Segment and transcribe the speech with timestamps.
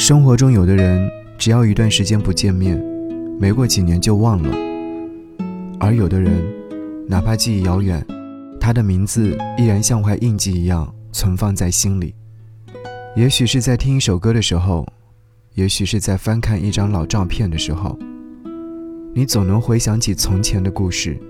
[0.00, 2.82] 生活中有的人，只要一段时间不见面，
[3.38, 4.50] 没过几年就忘了；
[5.78, 6.42] 而有的人，
[7.06, 8.02] 哪怕记忆遥远，
[8.58, 12.14] 他的名字依然像块印记一样存放在心里。
[13.14, 14.90] 也许是在听一首歌的时候，
[15.52, 17.98] 也许是在翻看一张老照片的时候，
[19.14, 21.20] 你总能回想起从前的故事，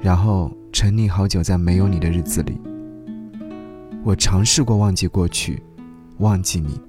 [0.00, 2.58] 然后沉溺好久在没有你的日子里。
[4.02, 5.62] 我尝试过忘记过去，
[6.16, 6.80] 忘记你。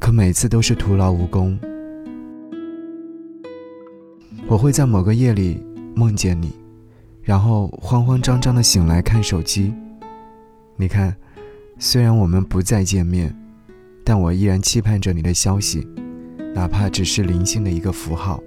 [0.00, 1.56] 可每次都是徒劳无功。
[4.48, 5.62] 我会在某个夜里
[5.94, 6.50] 梦见你，
[7.22, 9.72] 然后慌慌张张的醒来看手机。
[10.76, 11.14] 你看，
[11.78, 13.36] 虽然我们不再见面，
[14.02, 15.86] 但我依然期盼着你的消息，
[16.54, 18.42] 哪怕只是零星的一个符号。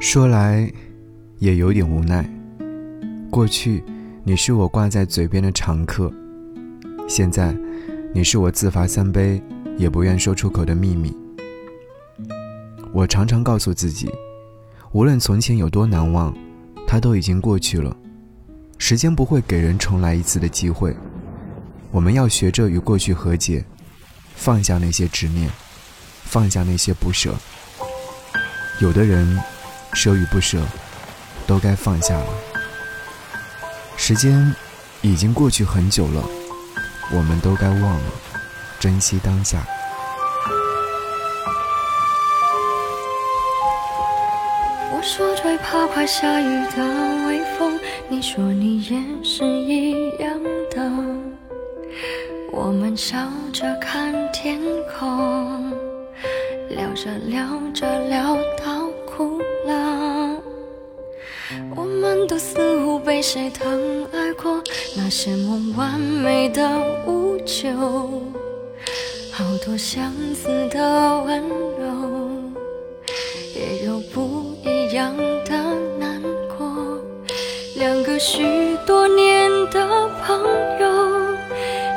[0.00, 0.70] 说来，
[1.38, 2.28] 也有点无奈。
[3.30, 3.84] 过去，
[4.24, 6.12] 你是我挂在嘴边的常客，
[7.08, 7.56] 现在。
[8.14, 9.42] 你是我自罚三杯
[9.78, 11.16] 也不愿说出口的秘密。
[12.92, 14.10] 我常常告诉自己，
[14.92, 16.34] 无论从前有多难忘，
[16.86, 17.96] 它都已经过去了。
[18.76, 20.94] 时间不会给人重来一次的机会。
[21.90, 23.64] 我们要学着与过去和解，
[24.34, 25.50] 放下那些执念，
[26.24, 27.34] 放下那些不舍。
[28.82, 29.40] 有的人，
[29.94, 30.62] 舍与不舍，
[31.46, 32.26] 都该放下了。
[33.96, 34.54] 时间
[35.00, 36.22] 已经过去很久了。
[37.10, 38.12] 我们都该忘了，
[38.78, 39.64] 珍惜当下。
[44.94, 50.90] 我说最怕快下雨的微风，你说你也是一样的。
[52.52, 53.18] 我们笑
[53.52, 54.60] 着看天
[54.98, 55.70] 空，
[56.68, 60.21] 聊着聊着聊到哭了。
[61.74, 64.62] 我们都似乎被谁疼爱过。
[64.96, 66.68] 那些梦完美的
[67.06, 67.70] 无救，
[69.30, 71.42] 好多相似的温
[71.78, 72.30] 柔，
[73.54, 75.52] 也有不一样的
[75.98, 76.20] 难
[76.56, 77.00] 过。
[77.76, 80.38] 两个许多年的朋
[80.78, 80.86] 友，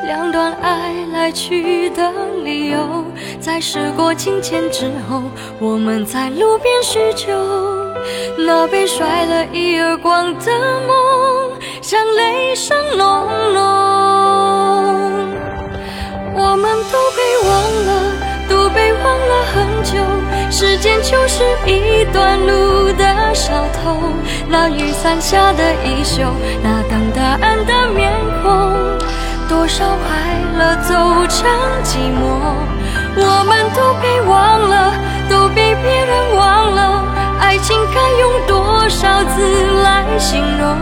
[0.06, 2.12] 两段爱来去的
[2.44, 3.04] 理由，
[3.40, 5.22] 在时过境迁之后，
[5.60, 7.34] 我们在路边叙旧，
[8.38, 10.52] 那被甩了一耳光的
[10.88, 11.52] 梦。
[11.82, 13.08] 像雷声隆
[13.54, 13.64] 隆，
[16.36, 17.50] 我们都被忘
[17.86, 17.90] 了，
[18.50, 19.94] 都被忘了很久。
[20.50, 23.98] 时间就是一段路的小偷，
[24.48, 26.24] 那雨伞下的衣袖，
[26.64, 28.12] 那等答案的面
[28.42, 28.74] 孔，
[29.48, 30.16] 多少快
[30.58, 30.94] 乐走
[31.28, 31.46] 成
[31.84, 32.24] 寂寞。
[33.18, 34.94] 我们都被忘了，
[35.30, 37.04] 都被别人忘了，
[37.40, 40.76] 爱情该用多少字来形容？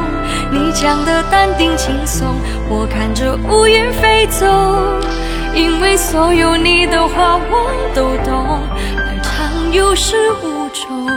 [0.52, 2.36] 你讲的淡定轻松，
[2.69, 4.46] 我看着乌云飞走，
[5.56, 8.59] 因为所有你的话我都懂，
[8.97, 11.09] 爱长有始无终。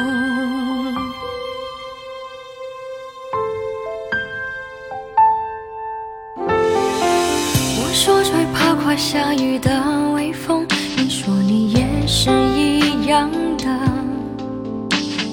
[7.78, 9.70] 我说最怕快下雨的
[10.14, 10.66] 微风，
[10.96, 13.64] 你说你也是一样的，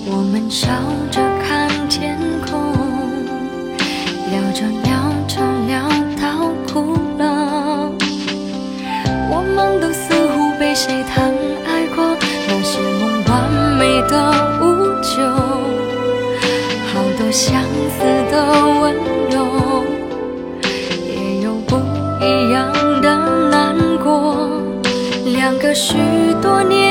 [0.05, 0.67] 我们笑
[1.11, 2.61] 着看天空。
[4.31, 4.91] 聊着聊
[5.27, 5.73] 着聊
[6.19, 6.25] 到
[6.67, 7.21] 哭了，
[9.29, 11.13] 我们都似乎被谁疼
[11.65, 12.03] 爱过，
[12.47, 13.31] 那些梦完
[13.77, 14.13] 美的
[14.59, 14.63] 无
[15.01, 15.13] 救，
[16.89, 17.61] 好多相
[17.93, 17.99] 似
[18.31, 18.33] 的
[18.81, 18.83] 温
[19.29, 19.35] 柔，
[21.07, 21.71] 也有不
[22.19, 22.71] 一样
[23.01, 23.05] 的
[23.51, 24.59] 难过，
[25.25, 25.93] 两个许
[26.41, 26.82] 多年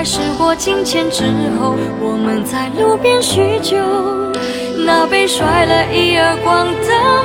[0.00, 1.24] 在时过境迁之
[1.60, 3.76] 后，我们在路边叙旧，
[4.86, 6.72] 那被甩了一耳光的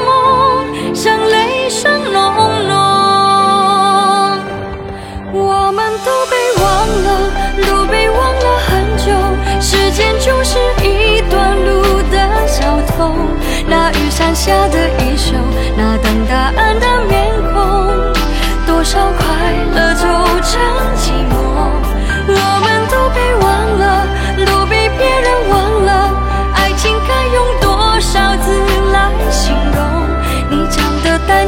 [0.05, 2.21] 梦，像雷声隆
[2.67, 2.75] 隆。
[5.31, 6.65] 我们都被忘
[7.05, 7.31] 了，
[7.65, 9.05] 都被忘了很久。
[9.61, 13.15] 时间就是一段路的小偷，
[13.69, 14.84] 那雨伞下的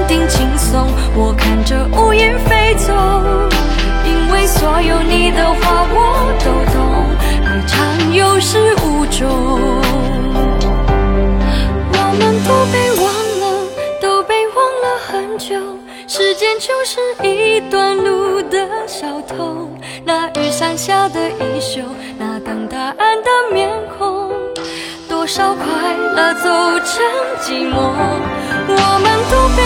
[0.07, 2.94] 定轻松，我看着乌云飞走，
[4.06, 5.95] 因为所有你的话我
[6.44, 6.77] 都懂，
[7.45, 9.27] 爱长有始无终。
[11.94, 13.06] 我们都被忘
[13.42, 13.45] 了，
[14.01, 15.56] 都被忘了很久，
[16.07, 19.69] 时间就是一段路的小偷。
[20.06, 21.81] 那雨伞下的衣袖，
[22.18, 24.31] 那等答案的面孔，
[25.10, 25.65] 多少快
[26.15, 26.50] 乐走
[26.80, 27.03] 成
[27.42, 27.75] 寂寞，
[28.69, 29.62] 我们都被，